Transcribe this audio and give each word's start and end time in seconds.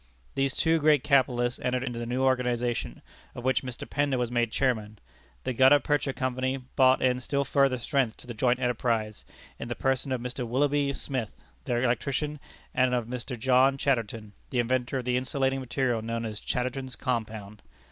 These 0.33 0.55
two 0.55 0.79
great 0.79 1.03
capitalists 1.03 1.59
entered 1.59 1.83
into 1.83 1.99
the 1.99 2.07
new 2.07 2.23
organization, 2.23 3.03
of 3.35 3.43
which 3.43 3.61
Mr. 3.61 3.87
Pender 3.87 4.17
was 4.17 4.31
made 4.31 4.51
Chairman. 4.51 4.97
The 5.43 5.53
Gutta 5.53 5.79
Percha 5.79 6.11
Company 6.11 6.57
brought 6.75 7.03
in 7.03 7.19
still 7.19 7.45
further 7.45 7.77
strength 7.77 8.17
to 8.17 8.25
the 8.25 8.33
joint 8.33 8.59
enterprise, 8.59 9.25
in 9.59 9.67
the 9.67 9.75
person 9.75 10.11
of 10.11 10.19
Mr. 10.19 10.43
Willoughby 10.43 10.91
Smith, 10.95 11.37
their 11.65 11.83
electrician, 11.83 12.39
and 12.73 12.95
of 12.95 13.05
Mr. 13.05 13.37
John 13.37 13.77
Chatterton, 13.77 14.33
the 14.49 14.57
inventor 14.57 14.97
of 14.97 15.05
the 15.05 15.17
insulating 15.17 15.59
material 15.59 16.01
known 16.01 16.25
as 16.25 16.39
Chatterton's 16.39 16.95
Compound. 16.95 17.61